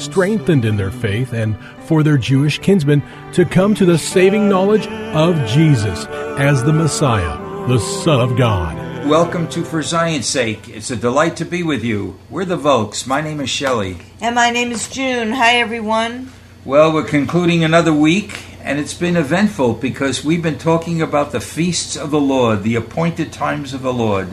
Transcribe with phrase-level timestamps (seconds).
[0.00, 3.02] strengthened in their faith and for their Jewish kinsmen
[3.34, 6.06] to come to the saving knowledge of Jesus
[6.38, 9.06] as the Messiah, the Son of God.
[9.06, 10.68] Welcome to For Zion's Sake.
[10.68, 12.18] It's a delight to be with you.
[12.28, 13.06] We're the Volks.
[13.06, 13.98] My name is Shelly.
[14.20, 15.32] And my name is June.
[15.32, 16.32] Hi, everyone.
[16.64, 21.40] Well, we're concluding another week, and it's been eventful because we've been talking about the
[21.40, 24.28] feasts of the Lord, the appointed times of the Lord.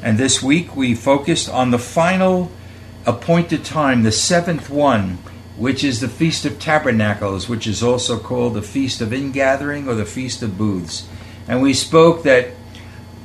[0.00, 2.52] And this week we focused on the final
[3.06, 5.18] appointed time, the seventh one,
[5.56, 9.94] which is the Feast of Tabernacles, which is also called the Feast of Ingathering or
[9.94, 11.08] the Feast of Booths.
[11.46, 12.48] And we spoke that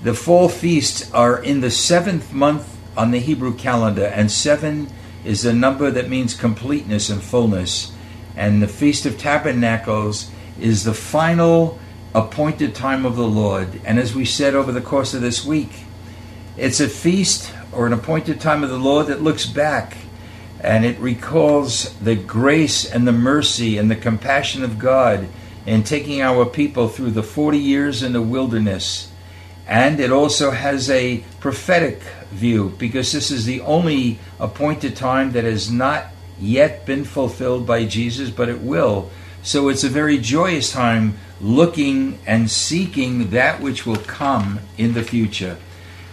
[0.04, 4.90] the fall feasts are in the seventh month on the Hebrew calendar, and seven
[5.24, 7.92] is a number that means completeness and fullness.
[8.36, 10.30] And the Feast of Tabernacles
[10.60, 11.80] is the final
[12.14, 13.82] appointed time of the Lord.
[13.86, 15.72] And as we said over the course of this week,
[16.58, 19.98] it's a feast or an appointed time of the Lord that looks back
[20.62, 25.28] and it recalls the grace and the mercy and the compassion of God
[25.66, 29.12] in taking our people through the 40 years in the wilderness.
[29.68, 35.44] And it also has a prophetic view because this is the only appointed time that
[35.44, 36.08] has not
[36.40, 39.12] yet been fulfilled by Jesus, but it will.
[39.44, 45.04] So it's a very joyous time looking and seeking that which will come in the
[45.04, 45.58] future.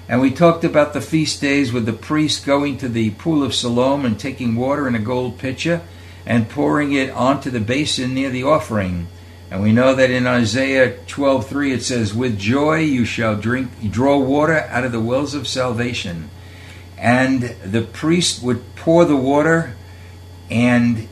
[0.08, 3.54] And we talked about the feast days with the priest going to the pool of
[3.54, 5.82] Siloam and taking water in a gold pitcher
[6.24, 9.08] and pouring it onto the basin near the offering.
[9.50, 14.18] And we know that in Isaiah 12:3 it says, "With joy you shall drink draw
[14.18, 16.30] water out of the wells of salvation."
[16.98, 19.74] And the priest would pour the water
[20.50, 21.08] and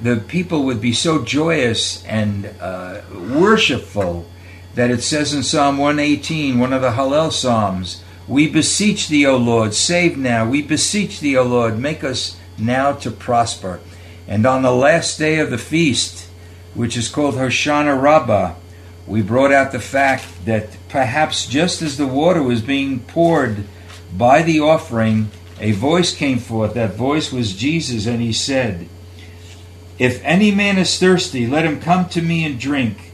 [0.00, 4.26] the people would be so joyous and uh, worshipful
[4.74, 9.36] that it says in Psalm 118, one of the Hallel Psalms, we beseech thee, O
[9.36, 10.46] Lord, save now.
[10.48, 13.80] We beseech thee, O Lord, make us now to prosper.
[14.26, 16.28] And on the last day of the feast,
[16.74, 18.54] which is called Hoshana Rabbah,
[19.06, 23.64] we brought out the fact that perhaps just as the water was being poured
[24.14, 26.74] by the offering, a voice came forth.
[26.74, 28.86] That voice was Jesus, and he said,
[29.98, 33.12] If any man is thirsty, let him come to me and drink.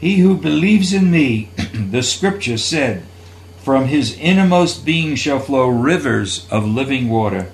[0.00, 3.04] He who believes in me, the scripture said,
[3.66, 7.50] from his innermost being shall flow rivers of living water.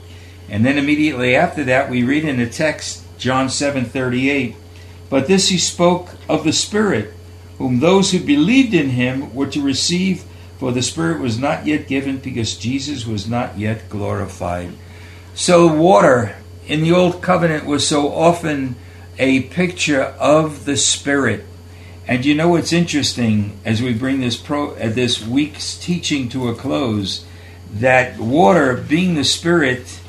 [0.47, 4.55] And then immediately after that, we read in the text, John 7 38,
[5.09, 7.15] But this he spoke of the Spirit,
[7.57, 10.25] whom those who believed in him were to receive,
[10.59, 14.73] for the Spirit was not yet given because Jesus was not yet glorified.
[15.35, 16.37] So, water
[16.67, 18.77] in the Old Covenant was so often
[19.19, 21.47] a picture of the Spirit.
[22.07, 26.49] And you know what's interesting as we bring this pro uh, this week's teaching to
[26.49, 27.25] a close
[27.75, 30.01] that water being the spirit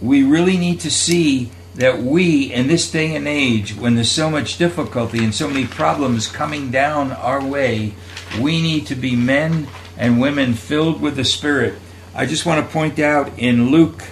[0.00, 4.28] we really need to see that we in this day and age when there's so
[4.28, 7.94] much difficulty and so many problems coming down our way
[8.40, 9.66] we need to be men
[9.96, 11.74] and women filled with the spirit.
[12.14, 14.04] I just want to point out in Luke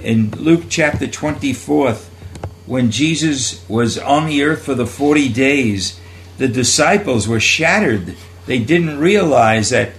[0.00, 2.06] in Luke chapter 24th
[2.66, 5.99] when Jesus was on the earth for the 40 days
[6.40, 8.16] the disciples were shattered.
[8.46, 9.90] They didn't realize that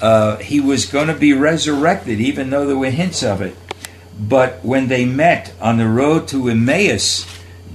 [0.00, 3.54] uh, he was going to be resurrected, even though there were hints of it.
[4.18, 7.26] But when they met on the road to Emmaus,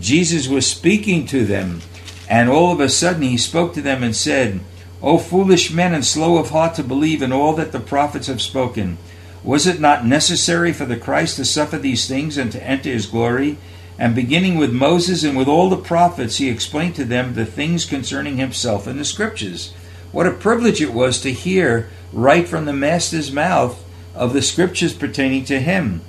[0.01, 1.81] Jesus was speaking to them,
[2.27, 4.59] and all of a sudden he spoke to them and said,
[5.03, 8.41] O foolish men and slow of heart to believe in all that the prophets have
[8.41, 8.97] spoken.
[9.43, 13.05] Was it not necessary for the Christ to suffer these things and to enter his
[13.05, 13.59] glory?
[13.97, 17.85] And beginning with Moses and with all the prophets, he explained to them the things
[17.85, 19.73] concerning himself in the scriptures.
[20.11, 23.83] What a privilege it was to hear right from the Master's mouth
[24.13, 26.01] of the scriptures pertaining to him.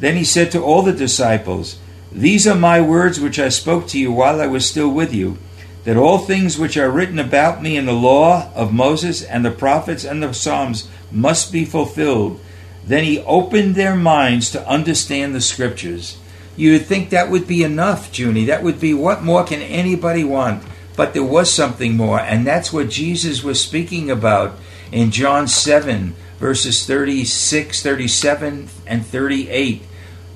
[0.00, 1.78] Then he said to all the disciples,
[2.10, 5.38] These are my words which I spoke to you while I was still with you,
[5.84, 9.50] that all things which are written about me in the law of Moses and the
[9.50, 12.40] prophets and the Psalms must be fulfilled.
[12.84, 16.18] Then he opened their minds to understand the scriptures.
[16.56, 18.44] You would think that would be enough, Junie.
[18.46, 20.62] That would be what more can anybody want?
[20.96, 24.58] But there was something more, and that's what Jesus was speaking about
[24.90, 29.82] in John 7, verses 36, 37, and 38.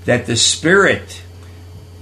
[0.06, 1.22] That the Spirit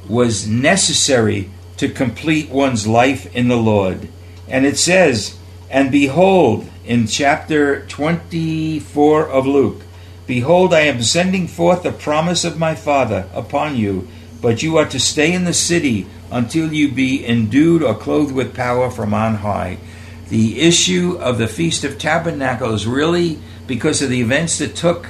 [0.08, 4.08] was necessary to complete one's life in the Lord.
[4.48, 5.36] And it says,
[5.70, 9.82] And behold, in chapter 24 of Luke,
[10.26, 14.08] Behold, I am sending forth the promise of my Father upon you,
[14.40, 18.54] but you are to stay in the city until you be endued or clothed with
[18.54, 19.78] power from on high.
[20.28, 25.08] The issue of the Feast of Tabernacles really because of the events that took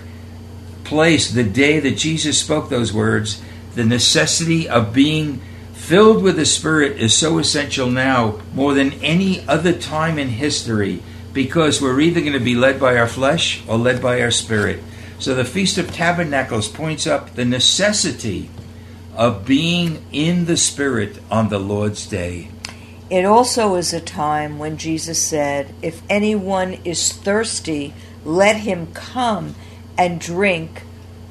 [0.82, 3.40] place the day that Jesus spoke those words,
[3.75, 5.40] the necessity of being
[5.72, 11.02] filled with the Spirit is so essential now more than any other time in history
[11.32, 14.82] because we're either going to be led by our flesh or led by our spirit.
[15.25, 18.50] So the Feast of Tabernacles points up the necessity
[19.17, 22.50] of being in the Spirit on the Lord's day.
[23.09, 29.55] It also is a time when Jesus said, If anyone is thirsty, let him come
[29.97, 30.82] and drink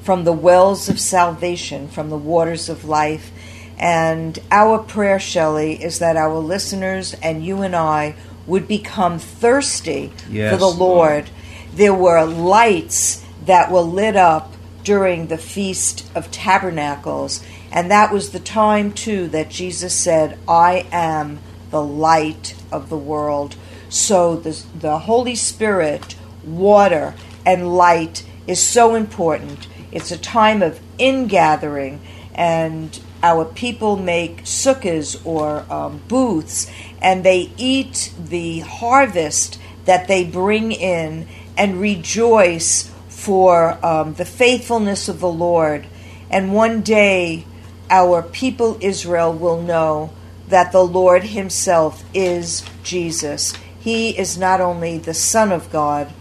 [0.02, 3.30] from the wells of salvation, from the waters of life.
[3.78, 10.12] And our prayer, Shelly, is that our listeners and you and I would become thirsty
[10.28, 11.30] Yes, for the Lord.
[11.72, 17.42] There were lights that were lit up during the Feast of Tabernacles,
[17.72, 22.98] and that was the time, too, that Jesus said, I am the light of the
[22.98, 23.56] world.
[23.88, 27.14] So the, the Holy Spirit, water,
[27.44, 29.66] and light is so important.
[29.90, 32.00] It's a time of ingathering,
[32.34, 36.70] and our people make sukkahs or um, booths,
[37.00, 41.26] and they eat the harvest that they bring in
[41.56, 42.93] and rejoice
[43.24, 45.86] for um, the faithfulness of the Lord.
[46.30, 47.46] And one day,
[47.88, 50.10] our people Israel will know
[50.48, 53.54] that the Lord Himself is Jesus.
[53.80, 56.12] He is not only the Son of God,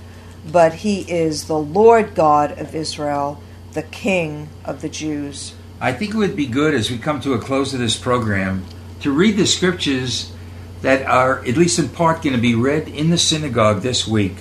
[0.50, 5.56] but He is the Lord God of Israel, the King of the Jews.
[5.82, 8.64] I think it would be good as we come to a close of this program
[9.02, 10.32] to read the scriptures
[10.82, 14.36] that are, at least in part, going to be read in the synagogue this week.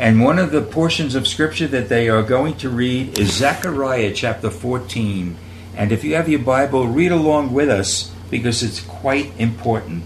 [0.00, 4.14] And one of the portions of scripture that they are going to read is Zechariah
[4.14, 5.36] chapter 14.
[5.76, 10.04] And if you have your Bible, read along with us because it's quite important.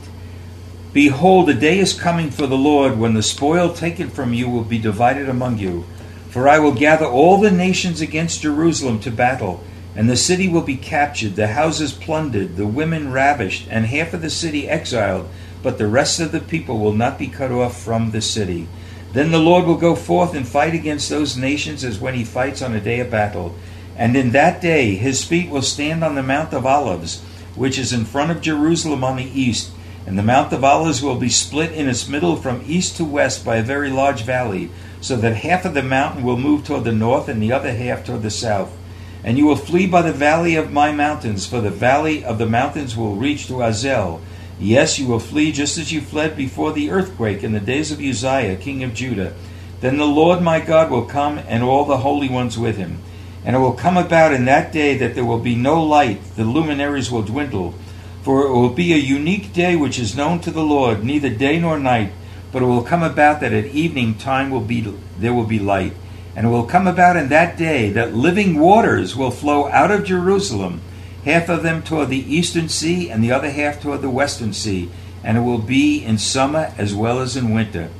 [0.92, 4.64] Behold, the day is coming for the Lord when the spoil taken from you will
[4.64, 5.84] be divided among you.
[6.28, 9.62] For I will gather all the nations against Jerusalem to battle,
[9.94, 14.22] and the city will be captured, the houses plundered, the women ravished, and half of
[14.22, 15.28] the city exiled,
[15.62, 18.66] but the rest of the people will not be cut off from the city.
[19.14, 22.60] Then the Lord will go forth and fight against those nations as when he fights
[22.60, 23.54] on a day of battle.
[23.96, 27.22] And in that day his feet will stand on the Mount of Olives,
[27.54, 29.70] which is in front of Jerusalem on the east.
[30.04, 33.44] And the Mount of Olives will be split in its middle from east to west
[33.44, 34.68] by a very large valley,
[35.00, 38.04] so that half of the mountain will move toward the north and the other half
[38.04, 38.76] toward the south.
[39.22, 42.46] And you will flee by the valley of my mountains, for the valley of the
[42.46, 44.20] mountains will reach to Azel.
[44.58, 48.00] Yes, you will flee just as you fled before the earthquake in the days of
[48.00, 49.34] Uzziah, king of Judah.
[49.80, 53.00] Then the Lord my God will come, and all the holy ones with him.
[53.44, 56.44] And it will come about in that day that there will be no light, the
[56.44, 57.74] luminaries will dwindle.
[58.22, 61.60] For it will be a unique day which is known to the Lord, neither day
[61.60, 62.12] nor night.
[62.52, 64.80] But it will come about that at evening time will be
[65.18, 65.92] there will be light.
[66.36, 70.04] And it will come about in that day that living waters will flow out of
[70.04, 70.80] Jerusalem,
[71.24, 74.90] half of them toward the eastern sea, and the other half toward the western sea.
[75.22, 77.90] And it will be in summer as well as in winter.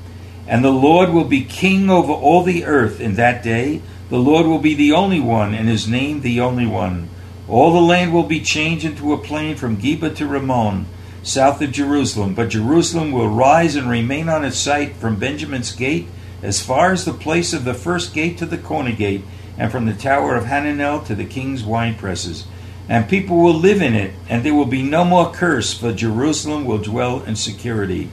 [0.47, 3.81] And the Lord will be king over all the earth in that day.
[4.11, 7.09] The Lord will be the only one, and his name the only one.
[7.49, 10.87] All the land will be changed into a plain from Geba to Rimmon,
[11.23, 12.35] south of Jerusalem.
[12.35, 16.09] But Jerusalem will rise and remain on its site from Benjamin's gate
[16.43, 19.23] as far as the place of the first gate to the corner gate,
[19.57, 22.45] and from the tower of Hananel to the king's wine presses.
[22.88, 26.64] And people will live in it, and there will be no more curse, for Jerusalem
[26.64, 28.11] will dwell in security.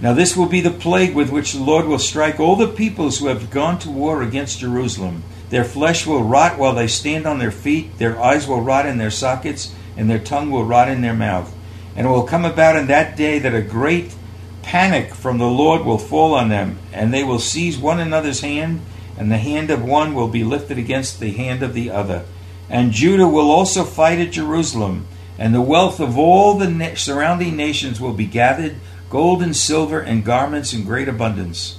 [0.00, 3.18] Now, this will be the plague with which the Lord will strike all the peoples
[3.18, 5.22] who have gone to war against Jerusalem.
[5.50, 8.98] Their flesh will rot while they stand on their feet, their eyes will rot in
[8.98, 11.54] their sockets, and their tongue will rot in their mouth.
[11.94, 14.14] And it will come about in that day that a great
[14.62, 18.80] panic from the Lord will fall on them, and they will seize one another's hand,
[19.16, 22.24] and the hand of one will be lifted against the hand of the other.
[22.68, 25.06] And Judah will also fight at Jerusalem,
[25.38, 28.76] and the wealth of all the na- surrounding nations will be gathered
[29.10, 31.78] gold and silver and garments in great abundance.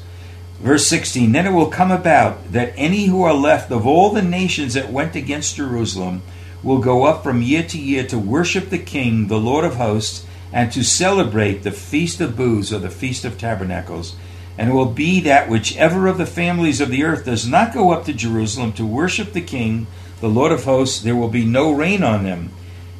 [0.59, 4.21] Verse 16 Then it will come about that any who are left of all the
[4.21, 6.21] nations that went against Jerusalem
[6.63, 10.25] will go up from year to year to worship the King, the Lord of hosts,
[10.51, 14.15] and to celebrate the Feast of Booths or the Feast of Tabernacles.
[14.57, 17.91] And it will be that whichever of the families of the earth does not go
[17.91, 19.87] up to Jerusalem to worship the King,
[20.25, 22.49] the Lord of hosts, there will be no rain on them.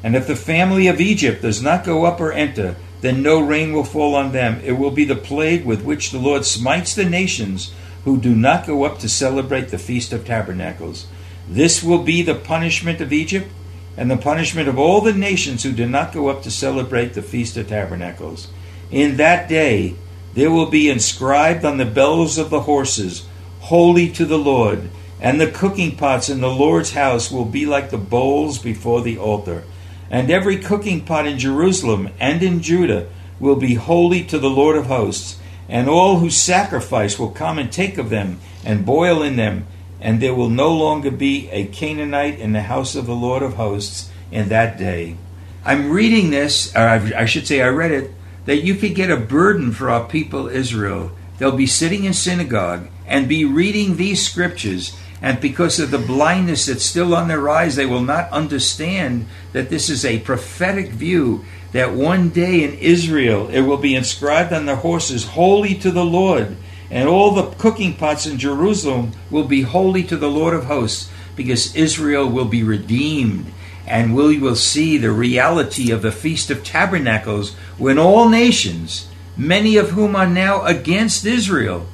[0.04, 3.72] And if the family of Egypt does not go up or enter, then no rain
[3.72, 4.60] will fall on them.
[4.62, 8.64] It will be the plague with which the Lord smites the nations who do not
[8.64, 11.08] go up to celebrate the Feast of Tabernacles.
[11.48, 13.50] This will be the punishment of Egypt
[13.96, 17.22] and the punishment of all the nations who do not go up to celebrate the
[17.22, 18.46] Feast of Tabernacles.
[18.92, 19.96] In that day
[20.34, 23.26] there will be inscribed on the bells of the horses,
[23.62, 27.90] Holy to the Lord, and the cooking pots in the Lord's house will be like
[27.90, 29.64] the bowls before the altar.
[30.10, 33.08] And every cooking pot in Jerusalem and in Judah
[33.40, 37.72] will be holy to the Lord of hosts, and all who sacrifice will come and
[37.72, 39.66] take of them and boil in them,
[40.00, 43.54] and there will no longer be a Canaanite in the house of the Lord of
[43.54, 45.16] hosts in that day.
[45.64, 48.12] I'm reading this, or I should say, I read it,
[48.44, 51.10] that you could get a burden for our people Israel.
[51.38, 56.66] They'll be sitting in synagogue and be reading these scriptures and because of the blindness
[56.66, 61.44] that's still on their eyes, they will not understand that this is a prophetic view
[61.72, 66.04] that one day in Israel it will be inscribed on their horses, Holy to the
[66.04, 66.56] Lord.
[66.90, 71.10] And all the cooking pots in Jerusalem will be holy to the Lord of hosts,
[71.34, 73.52] because Israel will be redeemed.
[73.86, 79.76] And we will see the reality of the Feast of Tabernacles when all nations, many
[79.76, 81.86] of whom are now against Israel,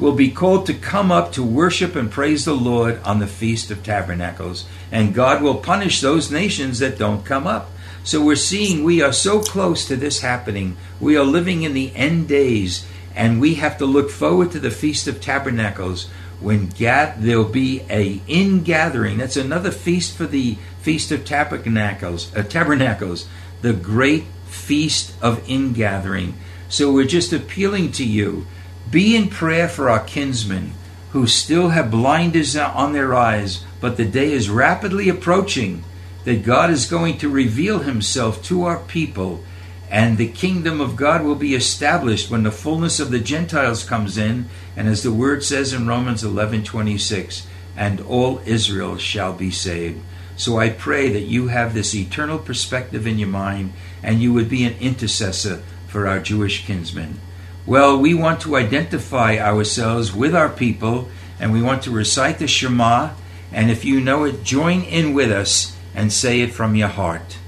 [0.00, 3.70] will be called to come up to worship and praise the Lord on the Feast
[3.70, 4.64] of Tabernacles.
[4.90, 7.70] And God will punish those nations that don't come up.
[8.02, 10.78] So we're seeing we are so close to this happening.
[10.98, 14.70] We are living in the end days, and we have to look forward to the
[14.70, 16.08] Feast of Tabernacles
[16.40, 19.18] when there'll be a ingathering.
[19.18, 23.28] That's another feast for the Feast of Tabernacles, uh, Tabernacles,
[23.60, 26.34] the great feast of ingathering.
[26.70, 28.46] So we're just appealing to you
[28.90, 30.72] be in prayer for our kinsmen
[31.10, 35.82] who still have blinders on their eyes, but the day is rapidly approaching
[36.24, 39.42] that God is going to reveal himself to our people
[39.90, 44.16] and the kingdom of God will be established when the fullness of the Gentiles comes
[44.16, 47.42] in and as the word says in Romans 11:26
[47.76, 50.00] and all Israel shall be saved.
[50.36, 54.48] So I pray that you have this eternal perspective in your mind and you would
[54.48, 57.20] be an intercessor for our Jewish kinsmen.
[57.66, 62.48] Well, we want to identify ourselves with our people and we want to recite the
[62.48, 63.10] Shema.
[63.52, 67.38] And if you know it, join in with us and say it from your heart.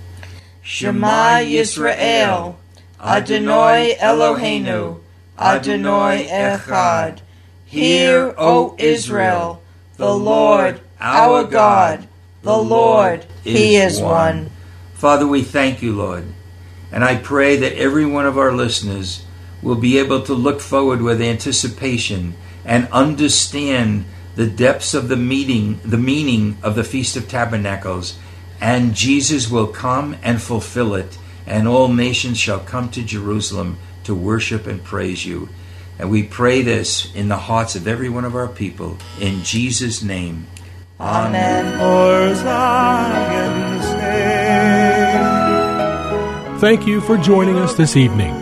[0.63, 2.57] Shema Yisrael,
[3.01, 5.01] Adonai Eloheinu,
[5.39, 7.21] Adonai Echad.
[7.65, 9.63] Hear, O Israel,
[9.97, 12.07] the Lord, our God,
[12.43, 14.51] the Lord, He is one.
[14.95, 16.27] Father, we thank you, Lord.
[16.93, 19.25] And I pray that every one of our listeners
[19.63, 24.05] will be able to look forward with anticipation and understand
[24.35, 28.19] the depths of the meaning, the meaning of the Feast of Tabernacles,
[28.61, 34.15] and Jesus will come and fulfill it, and all nations shall come to Jerusalem to
[34.15, 35.49] worship and praise you.
[35.99, 38.97] And we pray this in the hearts of every one of our people.
[39.21, 40.47] In Jesus' name.
[40.99, 41.79] Amen.
[46.61, 48.42] Thank you for joining us this evening.